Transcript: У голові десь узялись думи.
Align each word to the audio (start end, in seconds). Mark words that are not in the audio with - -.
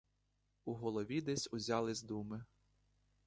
У 0.65 0.73
голові 0.73 1.21
десь 1.21 1.49
узялись 1.51 2.03
думи. 2.03 2.45